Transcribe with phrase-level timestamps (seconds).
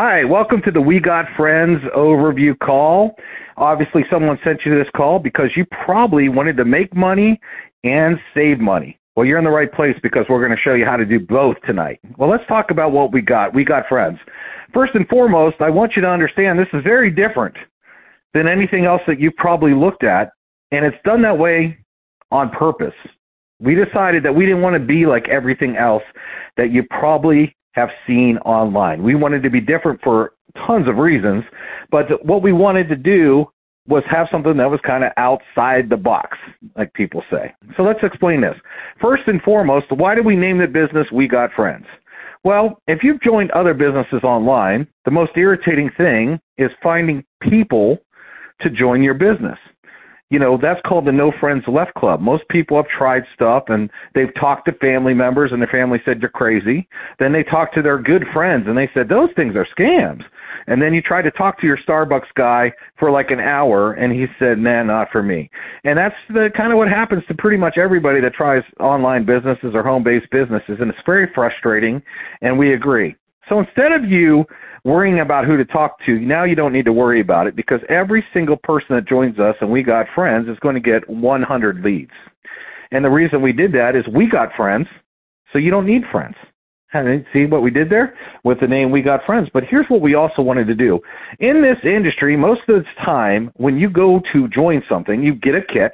[0.00, 3.16] Hi, welcome to the We Got Friends overview call.
[3.56, 7.40] Obviously, someone sent you this call because you probably wanted to make money
[7.82, 8.96] and save money.
[9.16, 11.18] Well, you're in the right place because we're going to show you how to do
[11.18, 11.98] both tonight.
[12.16, 13.52] Well, let's talk about what we got.
[13.52, 14.20] We got friends.
[14.72, 17.56] First and foremost, I want you to understand this is very different
[18.34, 20.30] than anything else that you've probably looked at,
[20.70, 21.76] and it's done that way
[22.30, 22.94] on purpose.
[23.58, 26.04] We decided that we didn't want to be like everything else
[26.56, 29.02] that you probably have seen online.
[29.02, 30.32] We wanted to be different for
[30.66, 31.44] tons of reasons,
[31.90, 33.46] but what we wanted to do
[33.86, 36.36] was have something that was kind of outside the box,
[36.76, 37.54] like people say.
[37.76, 38.54] So let's explain this.
[39.00, 41.86] First and foremost, why did we name the business We Got Friends?
[42.44, 47.98] Well, if you've joined other businesses online, the most irritating thing is finding people
[48.60, 49.58] to join your business
[50.30, 52.20] you know, that's called the No Friends Left Club.
[52.20, 56.20] Most people have tried stuff and they've talked to family members and their family said
[56.20, 56.86] you're crazy.
[57.18, 60.22] Then they talked to their good friends and they said those things are scams.
[60.66, 64.12] And then you try to talk to your Starbucks guy for like an hour and
[64.12, 65.50] he said, nah, not for me.
[65.84, 69.70] And that's the kind of what happens to pretty much everybody that tries online businesses
[69.72, 70.76] or home based businesses.
[70.80, 72.02] And it's very frustrating
[72.42, 73.16] and we agree.
[73.48, 74.44] So instead of you
[74.84, 77.80] worrying about who to talk to, now you don't need to worry about it because
[77.88, 81.80] every single person that joins us and we got friends is going to get 100
[81.80, 82.12] leads.
[82.90, 84.86] And the reason we did that is we got friends,
[85.52, 86.36] so you don't need friends.
[87.34, 89.50] See what we did there with the name We Got Friends.
[89.52, 90.98] But here's what we also wanted to do.
[91.38, 95.54] In this industry, most of the time, when you go to join something, you get
[95.54, 95.92] a kit,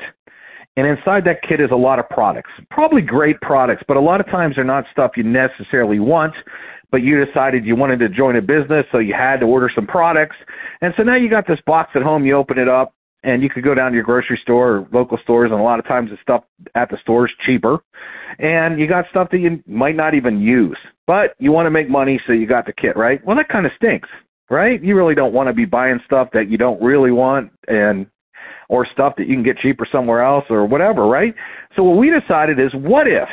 [0.76, 2.50] and inside that kit is a lot of products.
[2.70, 6.34] Probably great products, but a lot of times they're not stuff you necessarily want
[6.90, 9.86] but you decided you wanted to join a business, so you had to order some
[9.86, 10.36] products.
[10.80, 13.48] And so now you got this box at home, you open it up, and you
[13.48, 16.10] could go down to your grocery store or local stores, and a lot of times
[16.10, 17.82] the stuff at the store is cheaper.
[18.38, 21.88] And you got stuff that you might not even use, but you want to make
[21.88, 23.24] money, so you got the kit, right?
[23.24, 24.08] Well, that kind of stinks,
[24.50, 24.82] right?
[24.82, 28.06] You really don't want to be buying stuff that you don't really want and
[28.68, 31.34] or stuff that you can get cheaper somewhere else or whatever, right?
[31.76, 33.28] So what we decided is what if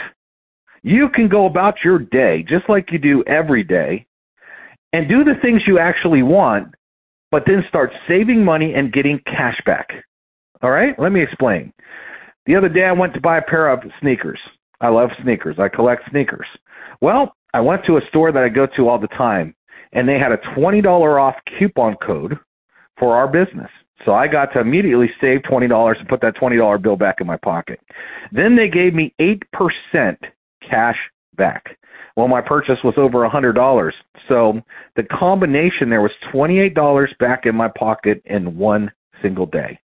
[0.84, 4.06] you can go about your day just like you do every day
[4.94, 6.74] and do the things you actually want,
[7.30, 10.04] but then start saving money and getting cash back.
[10.62, 10.98] All right?
[11.00, 11.74] Let me explain.
[12.46, 14.40] The other day I went to buy a pair of sneakers.
[14.82, 15.58] I love sneakers.
[15.60, 16.48] I collect sneakers.
[17.02, 19.56] Well, I went to a store that I go to all the time,
[19.94, 22.38] and they had a $20 off coupon code
[22.98, 23.70] for our business.
[24.06, 27.38] So I got to immediately save $20 and put that $20 bill back in my
[27.38, 27.80] pocket.
[28.32, 30.18] Then they gave me 8%
[30.72, 30.98] cash
[31.36, 31.78] back.
[32.16, 33.94] Well, my purchase was over a hundred dollars.
[34.28, 34.62] So
[34.96, 39.80] the combination there was twenty eight dollars back in my pocket in one single day.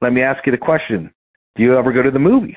[0.00, 1.12] Let me ask you the question.
[1.56, 2.56] Do you ever go to the movies?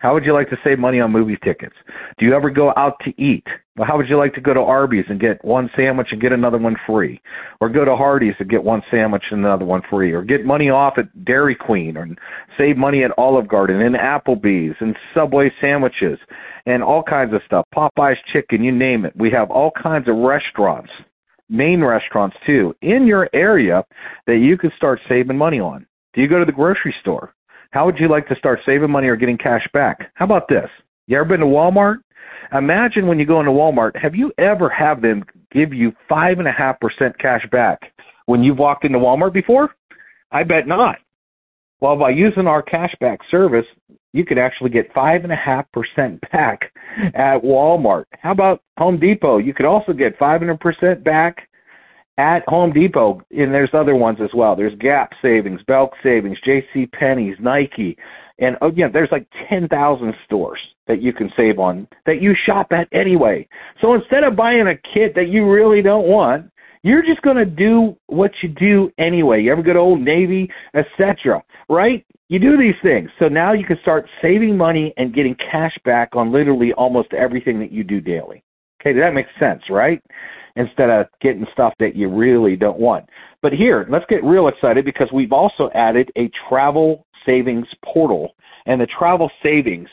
[0.00, 1.74] How would you like to save money on movie tickets?
[2.18, 3.46] Do you ever go out to eat?
[3.76, 6.32] Well, how would you like to go to Arby's and get one sandwich and get
[6.32, 7.20] another one free?
[7.60, 10.12] Or go to Hardee's and get one sandwich and another one free?
[10.12, 12.08] Or get money off at Dairy Queen or
[12.56, 16.18] save money at Olive Garden and Applebee's and Subway sandwiches
[16.64, 17.66] and all kinds of stuff.
[17.74, 19.12] Popeye's chicken, you name it.
[19.14, 20.90] We have all kinds of restaurants,
[21.50, 23.84] main restaurants too, in your area
[24.26, 25.86] that you could start saving money on.
[26.14, 27.34] Do you go to the grocery store?
[27.70, 30.10] How would you like to start saving money or getting cash back?
[30.14, 30.68] How about this?
[31.06, 31.98] You ever been to Walmart?
[32.52, 35.22] Imagine when you go into Walmart, have you ever had them
[35.52, 37.92] give you five and a half percent cash back
[38.26, 39.70] when you've walked into Walmart before?
[40.32, 40.96] I bet not.
[41.80, 43.66] Well, by using our cashback service,
[44.12, 46.72] you could actually get five and a half percent back
[47.14, 48.04] at Walmart.
[48.20, 49.38] How about Home Depot?
[49.38, 51.48] You could also get five hundred percent back
[52.20, 54.54] at Home Depot, and there's other ones as well.
[54.54, 56.86] There's Gap savings, Belk savings, J.C.
[56.86, 57.96] Penney's, Nike,
[58.40, 62.72] and again, oh, there's like 10,000 stores that you can save on that you shop
[62.72, 63.46] at anyway.
[63.80, 66.50] So instead of buying a kit that you really don't want,
[66.82, 69.42] you're just going to do what you do anyway.
[69.42, 71.42] You ever go to Old Navy, etc.
[71.68, 72.04] Right?
[72.28, 73.10] You do these things.
[73.18, 77.58] So now you can start saving money and getting cash back on literally almost everything
[77.60, 78.42] that you do daily.
[78.80, 80.02] Okay, that makes sense, right?
[80.56, 83.08] Instead of getting stuff that you really don't want.
[83.42, 88.34] But here, let's get real excited because we've also added a travel savings portal.
[88.66, 89.88] And the travel savings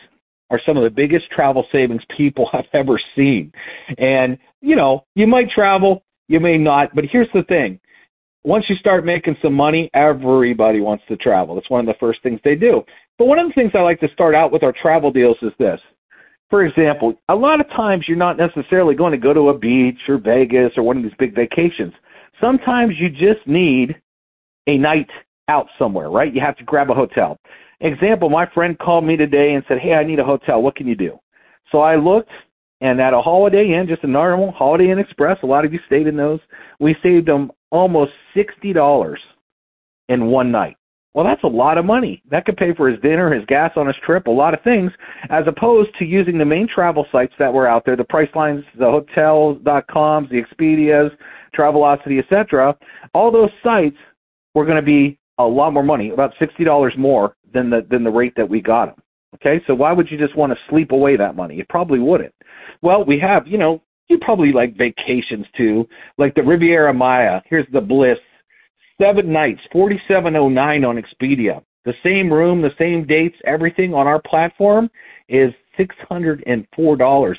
[0.49, 3.51] are some of the biggest travel savings people have ever seen.
[3.97, 7.79] And, you know, you might travel, you may not, but here's the thing.
[8.43, 11.55] Once you start making some money, everybody wants to travel.
[11.55, 12.83] That's one of the first things they do.
[13.17, 15.51] But one of the things I like to start out with our travel deals is
[15.59, 15.81] this
[16.49, 19.99] for example, a lot of times you're not necessarily going to go to a beach
[20.07, 21.93] or Vegas or one of these big vacations.
[22.39, 23.99] Sometimes you just need
[24.67, 25.09] a night
[25.49, 26.33] out somewhere, right?
[26.33, 27.37] You have to grab a hotel.
[27.81, 30.61] Example, my friend called me today and said, Hey, I need a hotel.
[30.61, 31.19] What can you do?
[31.71, 32.31] So I looked
[32.79, 35.79] And at a Holiday Inn, just a normal Holiday Inn Express, a lot of you
[35.87, 36.39] stayed in those,
[36.79, 39.15] we saved them almost $60
[40.09, 40.76] in one night.
[41.17, 42.21] Well, that's a lot of money.
[42.29, 44.91] That could pay for his dinner, his gas on his trip, a lot of things,
[45.31, 48.85] as opposed to using the main travel sites that were out there, the Pricelines, the
[48.85, 51.09] hotels.coms, the Expedias,
[51.57, 52.77] Travelocity, etc.
[53.15, 53.97] All those sites
[54.53, 58.11] were going to be a lot more money, about $60 more than the than the
[58.11, 59.03] rate that we got them.
[59.37, 61.55] Okay, so why would you just want to sleep away that money?
[61.55, 62.35] You probably wouldn't.
[62.83, 65.87] Well, we have, you know, you probably like vacations too,
[66.19, 67.41] like the Riviera Maya.
[67.49, 68.19] Here's the Bliss
[68.99, 71.63] seven nights, 4709 on Expedia.
[71.85, 74.89] The same room, the same dates, everything on our platform
[75.29, 77.35] is $604.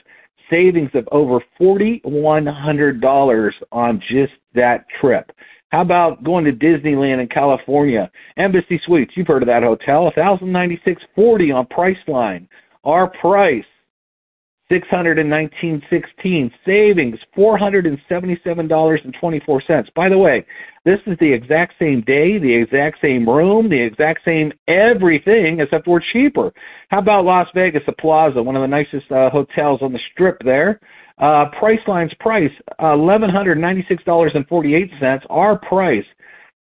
[0.50, 5.30] Savings of over $4,100 on just that trip.
[5.70, 8.10] How about going to Disneyland in California?
[8.38, 12.48] Embassy Suites, you've heard of that hotel, 1096 on Priceline.
[12.84, 13.66] Our price,
[14.70, 19.62] Six hundred and nineteen sixteen savings four hundred and seventy seven dollars and twenty four
[19.62, 19.88] cents.
[19.94, 20.44] By the way,
[20.84, 25.86] this is the exact same day, the exact same room, the exact same everything, except
[25.86, 26.52] we're cheaper.
[26.90, 30.38] How about Las Vegas, the Plaza, one of the nicest uh, hotels on the strip
[30.44, 30.80] there?
[31.16, 35.24] Uh, Priceline's price eleven hundred ninety six dollars and forty eight cents.
[35.30, 36.04] Our price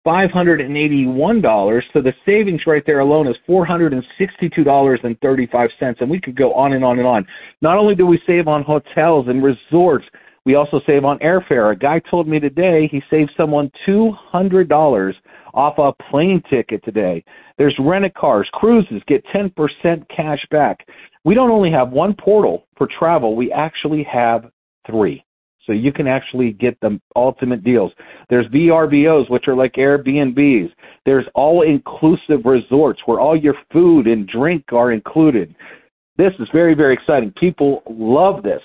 [0.07, 1.83] $581.
[1.93, 6.01] So the savings right there alone is $462.35.
[6.01, 7.27] And we could go on and on and on.
[7.61, 10.07] Not only do we save on hotels and resorts,
[10.45, 11.73] we also save on airfare.
[11.73, 15.15] A guy told me today he saved someone $200
[15.53, 17.23] off a plane ticket today.
[17.59, 20.87] There's rent cars, cruises, get 10% cash back.
[21.25, 24.51] We don't only have one portal for travel, we actually have
[24.87, 25.23] three.
[25.71, 27.93] So you can actually get the ultimate deals.
[28.29, 30.69] There's VRBOs, which are like Airbnbs.
[31.07, 35.55] There's all inclusive resorts where all your food and drink are included.
[36.17, 37.33] This is very, very exciting.
[37.39, 38.61] People love this.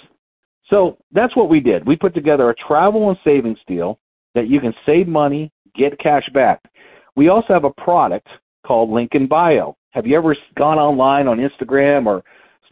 [0.71, 1.85] So that's what we did.
[1.85, 3.99] We put together a travel and savings deal
[4.33, 6.59] that you can save money, get cash back.
[7.15, 8.27] We also have a product
[8.65, 9.77] called Link in Bio.
[9.91, 12.23] Have you ever gone online on Instagram or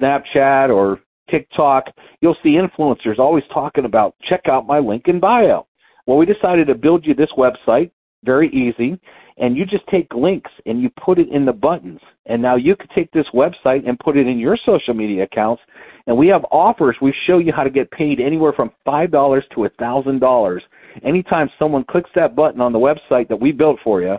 [0.02, 1.86] Snapchat or TikTok,
[2.22, 5.68] you'll see influencers always talking about check out my link in bio.
[6.06, 7.92] Well, we decided to build you this website,
[8.24, 9.00] very easy,
[9.38, 12.00] and you just take links and you put it in the buttons.
[12.26, 15.62] And now you can take this website and put it in your social media accounts.
[16.08, 16.96] And we have offers.
[17.02, 20.62] We show you how to get paid anywhere from $5 to $1,000
[21.04, 24.18] anytime someone clicks that button on the website that we built for you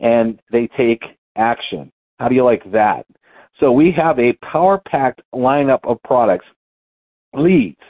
[0.00, 1.02] and they take
[1.36, 1.92] action.
[2.18, 3.06] How do you like that?
[3.60, 6.46] So we have a power packed lineup of products
[7.34, 7.80] leads,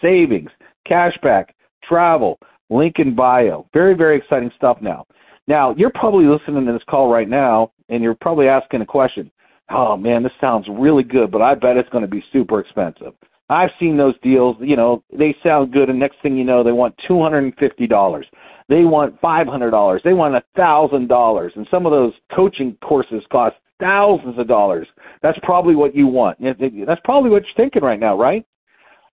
[0.00, 0.50] savings,
[0.88, 1.46] cashback,
[1.82, 2.38] travel,
[2.70, 3.66] link in bio.
[3.72, 5.04] Very, very exciting stuff now.
[5.48, 9.30] Now, you're probably listening to this call right now, and you're probably asking a question.
[9.70, 13.14] Oh, man, this sounds really good, but I bet it's going to be super expensive.
[13.48, 16.72] I've seen those deals, you know, they sound good, and next thing you know, they
[16.72, 18.24] want $250.
[18.68, 20.02] They want $500.
[20.02, 21.56] They want $1,000.
[21.56, 24.86] And some of those coaching courses cost thousands of dollars.
[25.22, 26.38] That's probably what you want.
[26.40, 28.44] That's probably what you're thinking right now, right?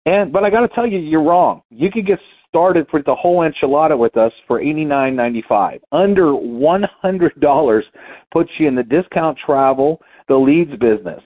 [0.07, 1.63] And but I got to tell you, you're wrong.
[1.71, 2.19] You could get
[2.49, 5.81] started for the whole enchilada with us for eighty nine ninety five.
[5.93, 7.85] Under one hundred dollars
[8.33, 11.23] puts you in the discount travel, the leads business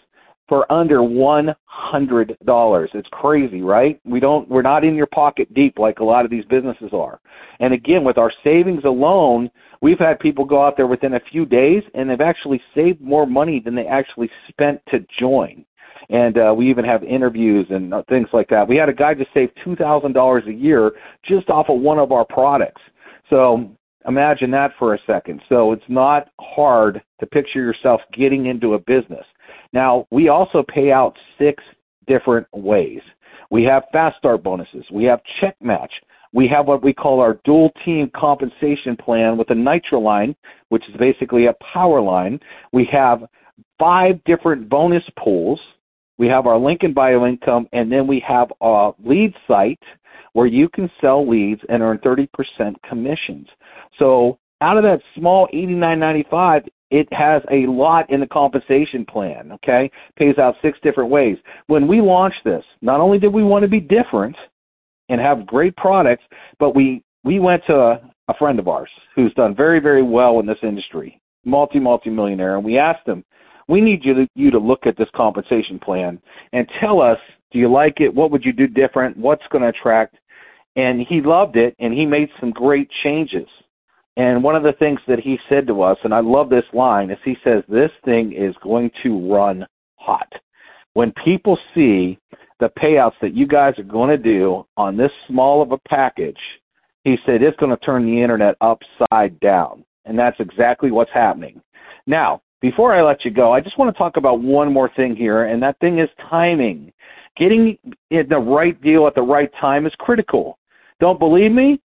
[0.49, 2.91] for under one hundred dollars.
[2.95, 4.01] It's crazy, right?
[4.05, 7.21] We don't we're not in your pocket deep like a lot of these businesses are.
[7.61, 9.51] And again, with our savings alone,
[9.85, 13.27] We've had people go out there within a few days and they've actually saved more
[13.27, 15.63] money than they actually spent to join.
[16.09, 18.67] And uh, we even have interviews and uh, things like that.
[18.67, 21.99] We had a guy just save two thousand dollars a year just off of one
[21.99, 22.81] of our products.
[23.29, 25.41] So imagine that for a second.
[25.49, 29.25] So it's not hard to picture yourself getting into a business.
[29.73, 31.63] Now we also pay out six
[32.07, 33.01] different ways.
[33.51, 34.85] We have fast start bonuses.
[34.93, 35.93] We have check match.
[36.33, 40.35] We have what we call our dual team compensation plan with a nitro line,
[40.69, 42.41] which is basically a power line.
[42.73, 43.25] We have
[43.79, 45.61] five different bonus pools.
[46.19, 49.83] We have our Link in Bio income, and then we have a lead site
[50.33, 52.29] where you can sell leads and earn 30%
[52.89, 53.47] commissions.
[53.99, 59.53] So out of that small 89.95, it has a lot in the compensation plan.
[59.53, 61.37] Okay, pays out six different ways.
[61.67, 64.37] When we launched this, not only did we want to be different,
[65.09, 66.25] and have great products.
[66.59, 70.41] But we we went to a, a friend of ours who's done very very well
[70.41, 73.25] in this industry, multi multi millionaire, and we asked him,
[73.69, 76.21] we need you to you to look at this compensation plan
[76.53, 77.19] and tell us,
[77.51, 78.15] do you like it?
[78.15, 79.17] What would you do different?
[79.17, 80.17] What's going to attract?
[80.77, 83.47] And he loved it, and he made some great changes.
[84.17, 87.11] And one of the things that he said to us, and I love this line,
[87.11, 89.67] is he says, This thing is going to run
[89.97, 90.33] hot.
[90.93, 92.19] When people see
[92.61, 96.39] the payouts that you guys are going to do on this small of a package,
[97.03, 99.85] he said it's going to turn the internet upside down.
[100.05, 101.61] And that's exactly what's happening.
[102.07, 105.17] Now, before I let you go, I just want to talk about one more thing
[105.17, 106.93] here, and that thing is timing.
[107.37, 107.77] Getting
[108.11, 110.59] the right deal at the right time is critical.
[111.01, 111.81] Don't believe me?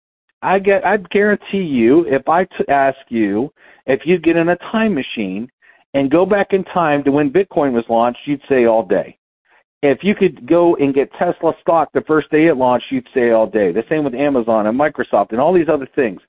[0.42, 0.86] I get.
[0.86, 3.52] I guarantee you, if I t- ask you
[3.86, 5.50] if you get in a time machine
[5.94, 9.18] and go back in time to when Bitcoin was launched, you'd say all day.
[9.82, 13.32] If you could go and get Tesla stock the first day it launched, you'd say
[13.32, 13.72] all day.
[13.72, 16.20] The same with Amazon and Microsoft and all these other things.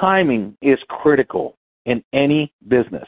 [0.00, 3.06] Timing is critical in any business.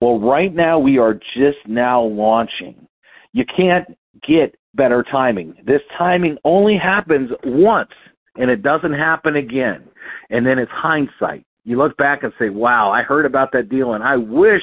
[0.00, 2.86] Well, right now we are just now launching.
[3.32, 3.96] You can't
[4.26, 5.54] get better timing.
[5.64, 7.90] This timing only happens once
[8.36, 9.88] and it doesn't happen again.
[10.30, 11.44] And then it's hindsight.
[11.64, 14.62] You look back and say, wow, I heard about that deal and I wish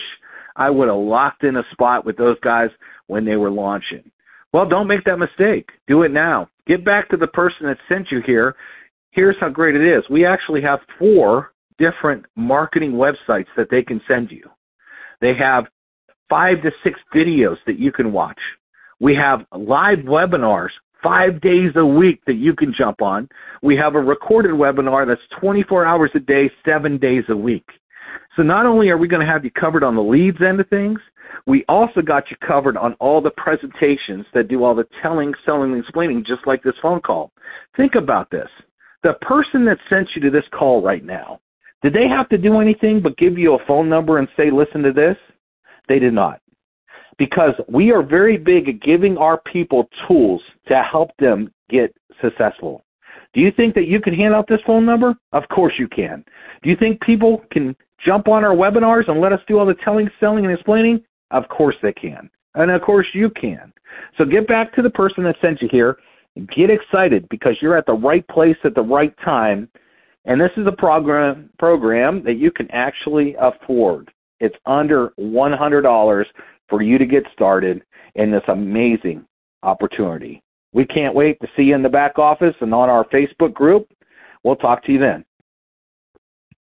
[0.56, 2.70] I would have locked in a spot with those guys
[3.08, 4.04] when they were launching.
[4.52, 5.70] Well, don't make that mistake.
[5.88, 6.50] Do it now.
[6.68, 8.56] Get back to the person that sent you here.
[9.12, 10.04] Here's how great it is.
[10.10, 14.50] We actually have four different marketing websites that they can send you.
[15.22, 15.66] They have
[16.30, 18.40] five to six videos that you can watch.
[19.00, 20.70] We have live webinars
[21.04, 23.28] five days a week that you can jump on.
[23.62, 27.68] We have a recorded webinar that's 24 hours a day, seven days a week.
[28.36, 30.70] So not only are we going to have you covered on the leads end of
[30.70, 31.00] things,
[31.46, 35.74] we also got you covered on all the presentations that do all the telling, selling,
[35.74, 37.32] and explaining, just like this phone call.
[37.78, 38.50] Think about this.
[39.04, 41.40] The person that sent you to this call right now,
[41.82, 44.84] did they have to do anything but give you a phone number and say, listen
[44.84, 45.16] to this?
[45.88, 46.42] They did not
[47.20, 52.84] because we are very big at giving our people tools to help them get successful.
[53.34, 55.14] Do you think that you can hand out this phone number?
[55.34, 56.26] Of course you can.
[56.64, 59.76] Do you think people can jump on our webinars and let us do all the
[59.86, 61.04] telling, selling, and explaining?
[61.30, 62.30] Of course they can.
[62.56, 63.72] And of course you can.
[64.18, 65.98] So get back to the person that sent you here.
[66.56, 69.70] Get excited because you're at the right place at the right time.
[70.26, 74.12] And this is a program program that you can actually afford.
[74.40, 76.26] It's under $100
[76.70, 77.82] for you to get started
[78.16, 79.26] in this amazing
[79.64, 80.42] opportunity.
[80.74, 83.88] We can't wait to see you in the back office and on our Facebook group.
[84.44, 85.26] We'll talk to you then.